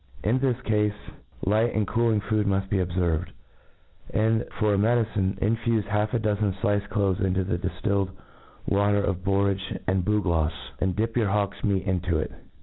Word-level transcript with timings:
In 0.23 0.39
this 0.39 0.59
cafe 0.61 0.89
j 0.89 0.95
light 1.45 1.75
and 1.75 1.85
cooling 1.87 2.21
food 2.21 2.47
muft 2.47 2.69
be 2.69 2.77
obferved; 2.79 3.29
and, 4.11 4.43
for 4.57 4.73
a 4.73 4.77
medicine, 4.79 5.37
infufe 5.39 5.83
half 5.83 6.15
a 6.15 6.17
dozen 6.17 6.55
diced 6.59 6.89
doves 6.89 7.19
into 7.19 7.43
the 7.43 7.59
diftilled 7.59 8.09
water 8.67 9.03
of 9.03 9.23
borage 9.23 9.77
and 9.85 10.03
bu 10.03 10.23
glofs, 10.23 10.71
and 10.79 10.95
dip 10.95 11.15
your 11.15 11.29
hawk's 11.29 11.63
meat 11.63 11.83
into 11.85 12.17
it. 12.17 12.31